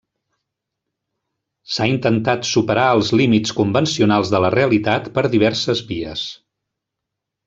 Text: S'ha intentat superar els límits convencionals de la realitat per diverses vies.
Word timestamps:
S'ha 1.73 1.85
intentat 1.91 2.49
superar 2.53 2.85
els 2.93 3.11
límits 3.21 3.53
convencionals 3.59 4.31
de 4.37 4.41
la 4.47 4.51
realitat 4.59 5.11
per 5.19 5.25
diverses 5.35 5.85
vies. 5.93 6.25